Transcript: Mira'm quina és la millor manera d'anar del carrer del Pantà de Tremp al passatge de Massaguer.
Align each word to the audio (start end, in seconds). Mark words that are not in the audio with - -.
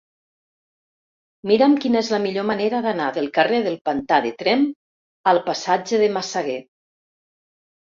Mira'm 1.51 1.75
quina 1.83 1.99
és 2.05 2.09
la 2.13 2.19
millor 2.23 2.47
manera 2.51 2.79
d'anar 2.87 3.11
del 3.19 3.29
carrer 3.37 3.61
del 3.69 3.77
Pantà 3.91 4.19
de 4.29 4.33
Tremp 4.41 4.67
al 5.35 5.43
passatge 5.53 6.03
de 6.07 6.11
Massaguer. 6.19 6.59